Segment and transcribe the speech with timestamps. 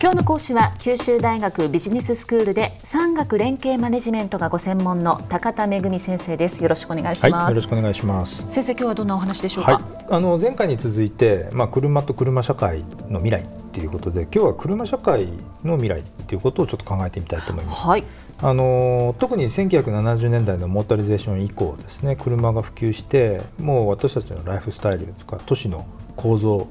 [0.00, 6.62] 今日の講師は九州大学ビジネススクールで産学連携マネジメントがご専門の高田恵先生です。
[6.62, 8.46] よろしくお願いします、はい、よろしくお願いします。
[8.48, 15.26] 先生今日はどんなお話でしょうか、はい、あの前回に続いてまあ車と車社会の未来っていうことで今日は車社会
[15.64, 18.04] の未来っていうことをちょっと考えてみたいと思います、はい、
[18.40, 26.68] あの特に1970年代のモータリゼーション以降ですね車が普及してもう私たちのライフスタイルとか都市の構造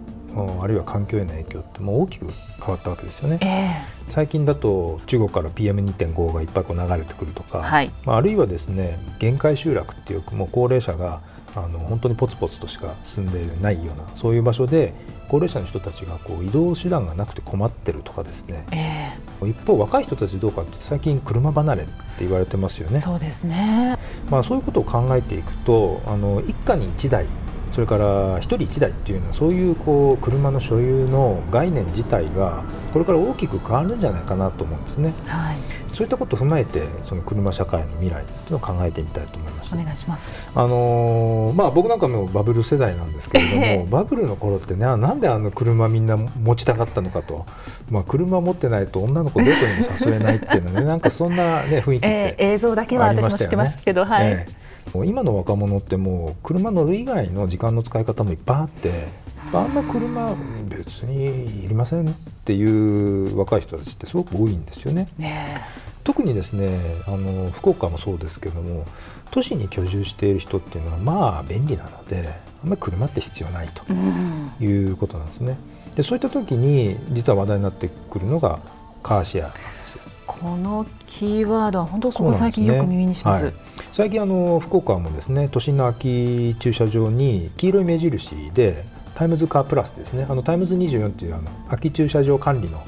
[0.62, 2.28] あるいは環境への影響ってもう大きく
[2.60, 3.40] 変わったわけですよね。
[3.42, 11.22] えー、最近だと中国から PM2.5 がいっぱいこう流れてくるとか、はい、まあ、あるいはですね限界集落っていうもう高齢者が
[11.56, 14.94] あの本当にポツポツとしか住んでいないようなそういう場所で
[15.28, 23.00] 高齢者の人たちがこう移動手段がなくて困ってるとかですね、えー、一方若い人たちどうかって最近車離れって言われてますよね。
[23.00, 23.98] そうですね、
[24.30, 27.26] まあ、そういうことを考えていくとあの一家に一台
[27.72, 35.14] それから1人1台っていうのはそういうこう車の所有の概念自体がこれから大きく変わるんじゃないかなと思うんですね。
[35.28, 35.58] はい、
[35.94, 39.74] そういったことを踏まえてその車社会の未来というのを考えてみたいと思います。
[39.74, 40.50] お願いします。
[40.56, 47.46] あのー、まあ僕なんかもバブル世代なんですけれども、えー、バブルの頃ってねなんであの車みんな持ちたかったのかと、
[47.92, 54.28] まあ車持ってないと女の子どこにも誘えないっていうのねなんかそんなね雰囲気って、えー、映像だけは私も知ってますけど、はい。
[54.28, 54.67] えー
[55.06, 59.08] 今の若者ってもう車乗る以外の時間の使い方もいっぱいあって
[59.54, 60.36] あんな車
[60.68, 62.14] 別にいりませんっ
[62.46, 65.08] ていう若い人たちってすごく多いんですよね。
[65.18, 65.62] ね
[66.04, 68.86] 特にですねあの福岡もそうですけども
[69.32, 72.30] 都市に居住している人っていうのはまあ便利なので
[72.64, 75.58] あんまり車って必要ないということなんですね。
[75.96, 78.60] でそういった時に実は話題になってくるのが
[79.04, 80.02] カーシェアなんですよ。
[80.26, 83.54] このキーワードは本当ここ最近よく耳にします。
[83.98, 90.28] 最近あの福岡もですね都心の空き駐車場に黄色い目印で Times Car Plus ですね。
[90.30, 92.80] あのタイムズ24っていうあの空き駐車場管理の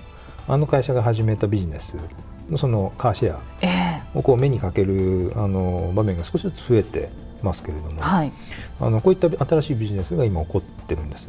[0.48, 1.96] あの会社が始めたビジネス
[2.48, 3.40] のそのカーシェア
[4.20, 7.10] をこう目にかけるあの場面が少しずつ増えて
[7.42, 8.32] ますけれども、はい、
[8.80, 11.28] あのこういった新しいビジネスが今起こってるんです。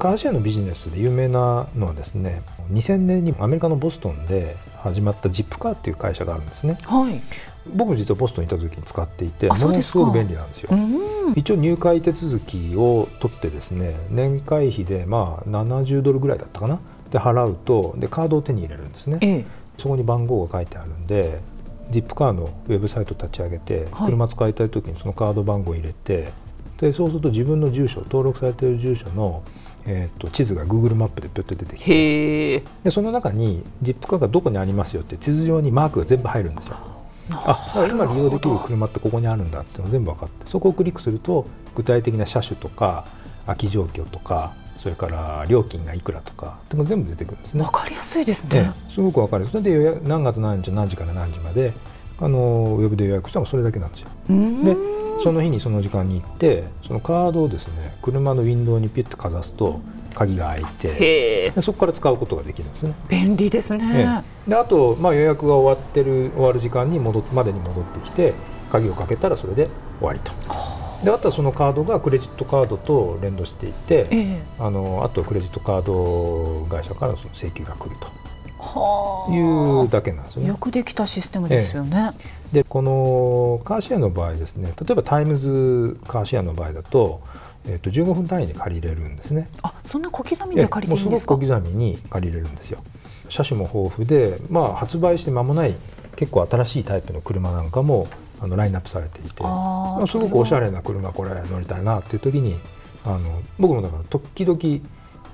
[0.00, 2.42] カーシェアのビジネスで有名なのはですね
[2.72, 7.20] 2000年にアメリカのボストンで始まった Zipcar っていう会社があるんですね、はい、
[7.74, 10.70] 僕も実はボストンにいた時に使っていてものすごく便利なんですよ、
[11.36, 16.78] 一応入会手続きを取ってですね年会費でまあ70ドルぐらいだったかな？
[17.10, 19.44] で払うとでカードを手に入れるんですね、ええ、
[19.78, 21.40] そこに番号が書いてあるんで
[21.90, 26.32] ジップカーのウェブサイト立ち上げて、はい、車使いたい時にそのカード番号を入れて
[26.78, 29.42] でそうすると自分の住所登録されている住所の
[29.90, 36.76] えーと、地図が Google マップでぴょっと出てきてでその中にジップカーがどこにありますよって地図上にマークが全部入るんですよ。
[37.30, 43.04] あ今利用できる車ってここにあるんだっていうのが全部分かってそこをクリックすると具体的な車種とか
[43.46, 47.62] 空き状況とかそれから料金がいくらとかって全部出てくるんですね。
[47.62, 48.72] わかりやすいですね。
[48.94, 49.46] すごくわかる。
[49.48, 51.72] それで予約何月何日何時から何時まで
[52.20, 54.08] あのウェブで予約したらそれだけなんですよ。
[54.64, 54.76] で
[55.22, 59.80] その日にその時間に行ってそのカードをですね車のウィンドウにピュッとかざすと
[60.14, 68.34] 鍵が開いてでそこから使うことができるんですね便利ですねであと、まあ、予約が終わってる終わる時間に戻までに戻ってきて
[68.70, 69.68] 鍵をかけたらそれで
[69.98, 70.32] 終わりと。
[71.04, 78.28] であとはそのカードがクレジットカードと連動していて、えー、あのあとはクレジットカード会社からその請求が来ると。
[79.30, 80.48] いうだけなんですね。
[80.48, 82.10] よくできたシステムですよね。
[82.18, 82.20] え
[82.50, 87.20] え、でこのカーシェアの場合ですね例えばタイムズカーシェアの場合だと,、
[87.68, 89.48] えー、と15分単位で借りれるんですね。
[89.62, 91.34] あそんな小刻みで借りていいんですか？
[91.34, 92.82] もうすごく小刻みに借りれるんですよ。
[93.28, 95.74] 車種も豊富で、まあ、発売して間もない
[96.16, 98.08] 結構新しいタイプの車なんかも
[98.40, 102.56] あのラインナップされていてあすごくおしゃれな車これ乗りたいなっていう時に
[103.04, 104.84] あの僕もだから時々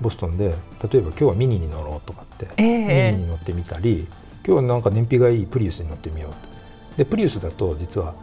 [0.01, 0.49] ボストンで
[0.91, 4.07] 例えば今日はミニに乗ろうとかって、えー、ミニに乗ってみたり
[4.45, 8.13] 今日はなんか燃費がいいプリウスに乗ってみようでプリウスだと実は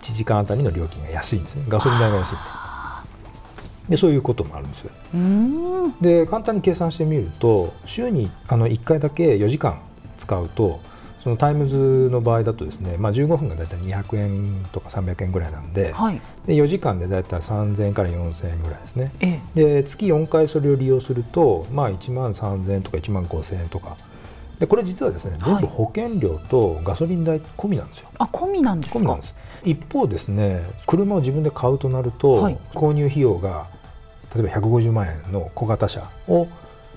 [0.00, 1.64] 1時間あたりの料金が安いんですね。
[1.68, 2.34] ガソリン代が安い
[3.88, 4.84] でそういうこともあるんです
[6.00, 9.80] で簡単に計算してみると週にあの1回だけ4時間
[10.18, 10.80] 使うと
[11.22, 23.96] そのタイムズの場合だとですね、まあ、15分が大体200円とか300円ぐらいなんではい、で4時間で大体3000円から4000円ぐらいですね、ええ、で月4回それを利用すると、まあ、1万3000円とか1万5000円とか。
[24.58, 28.08] でこれ実はですね全部保険料とガソリン代込みなんですよ。
[28.18, 29.18] あ込みなんですか？
[29.62, 33.68] 一方ですね車を自分で買うとなると、はい、購入費用が
[34.34, 36.48] 例えば150万円の小型車を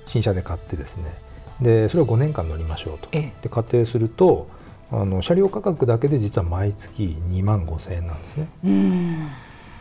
[0.08, 1.14] 新車で買ってですね。
[1.62, 3.10] でそれを5年間乗りましょうと。
[3.12, 4.48] で仮定すると
[4.92, 8.48] あの車両価格だけで実は毎月2万5千円なんですね。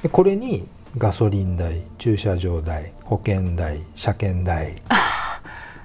[0.02, 4.74] でこれにガソリン代駐車場代保険代車検代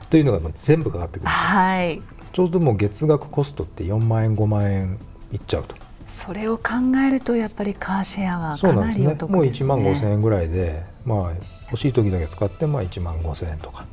[0.09, 2.01] というのが全部かかってくるはい。
[2.33, 4.99] ちょうどもう月額コストって4万円5万円
[5.31, 5.75] いっちゃうと。
[6.09, 6.73] それを考
[7.05, 9.05] えるとやっぱりカーシェアはそうなんですね。
[9.05, 11.33] かなりお得もうですね1万5千円ぐらいでまあ
[11.71, 13.85] 欲しい時だけ使ってまあ1万5千円とか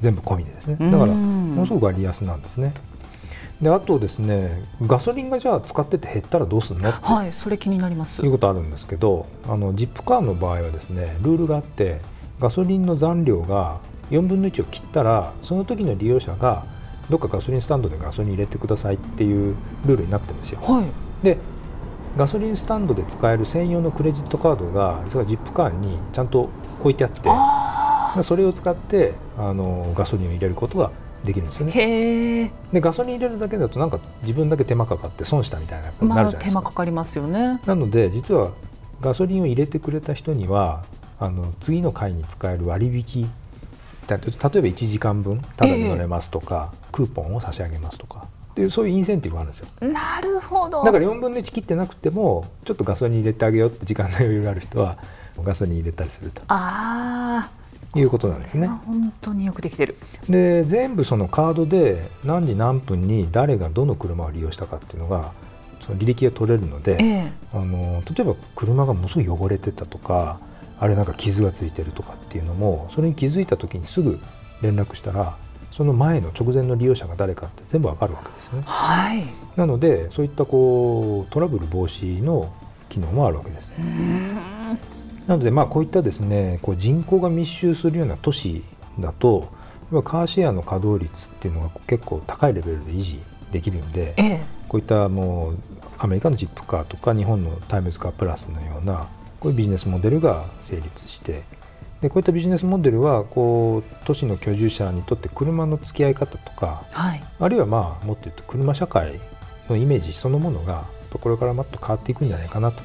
[0.00, 0.76] 全部込みでですね。
[0.90, 2.72] だからうんものすごく割安なんですね。
[3.60, 8.22] であとですねガソリンがじゃあ使ってて減ったらどうするのはいそれ気になります。
[8.22, 12.00] いうことあるんですけどあのジップカーの場合はですねルールがあって
[12.38, 13.80] ガソリンの残量が
[14.10, 16.66] 4分の1を切ったらその時の利用者が
[17.10, 19.56] どっかガソリンスタンドでガソリン入れてくださいっていう
[19.86, 20.60] ルールになってるんですよ。
[20.60, 21.24] はい。
[21.24, 21.38] で
[22.18, 26.50] ガソリンスタンドで使える専用のクレジットカードが実はジップカーにちゃんと
[26.80, 30.90] 置いてあってあそれを使ってあのガソリンを入れることが
[31.24, 32.52] できるんですよーね。
[32.72, 36.60] でガソリン入れるだけだとなんか自分だけ手間かかって損したみたいなことになまあるじゃないですか。
[36.60, 38.50] 手間かかりますよねなので実は
[39.00, 40.82] ガソリンを入れてくれた人には
[41.20, 43.30] あの次の回に使える割引
[44.08, 48.26] だ例えば1時間分タダで乗れますとか、クーポンを差し上げますとか
[48.58, 49.68] っていうそういうインセンティブがあるんですよ。
[49.88, 50.82] なるほど。
[50.82, 54.98] だから4分の1切ってなくてもちょっとガソリン入れてあげようって時間の余裕がある人は
[55.44, 56.42] ガソリン入れたりすると。
[56.48, 57.48] あ
[57.94, 58.66] いうことなんですね。
[58.66, 59.96] あ本当によくできてる。
[60.28, 65.30] で全部そのカードで何時何分に誰がどの車を利用したかっていうのが
[65.80, 67.32] その履歴が取れるので、ええ。
[67.54, 70.40] あの例えば車がものすごい汚れてたとか
[70.80, 74.18] あれなんか傷がついてるとかっていうのもそれに気づいた時にすぐ
[74.62, 75.36] 連絡したら
[75.78, 78.64] その前の直前の利用者が誰かって全部わかるわけですよね。
[78.66, 79.22] はい。
[79.54, 82.52] なのでそういったこうトラブル防止の
[82.88, 83.70] 機能もあるわけです。
[83.78, 84.28] うん。
[85.28, 88.64] なのでまあこういったですねこう人口が密集するような都市
[88.98, 89.52] だと
[90.02, 93.20] カーシェアの稼働率っていうのが結構高いレベルで維持
[93.52, 94.40] できるんでええ。
[94.66, 95.58] こういったもう
[95.96, 99.06] アメリカのジップカーとか日本のタイムズカープラスのような
[99.38, 101.44] こういうビジネスモデルが成立して
[102.00, 109.20] でこういったビジネスモデルはこう都市の居住者にとって車の付き合い方とかはいあるいはまあもっと言うと車社会
[109.68, 112.82] のイメージそのものがこれからもっと変わっていくんじゃないかなと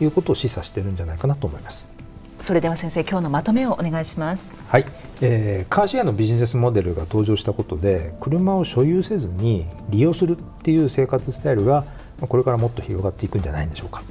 [0.00, 1.96] いうことを示唆してるんじゃないかなと思います。
[2.40, 4.84] それでは先生今日のまとめをお願いしますはい、
[5.20, 11.84] えーカーシェアのビジネスモデルが登場したことで車を所有せずに利用するっていう生活スタイルが
[12.20, 14.02] まあこれからもっと広がっていくんじゃないんでしょうか。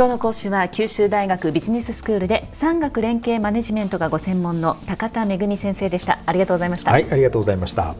[0.00, 6.20] 今日の講師は九州大学ビジネススクールで産学連携マネジメントがご専門の高田恵先生でした。
[6.24, 7.94] ありがとうございました、はい、ありがとうございました。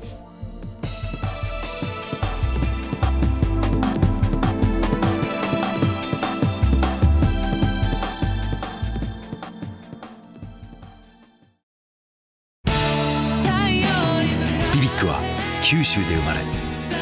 [14.72, 15.20] BBIQ は
[15.62, 16.40] 九州で生まれ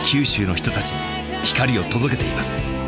[0.03, 0.99] 九州の人たちに
[1.45, 2.88] 光を届けています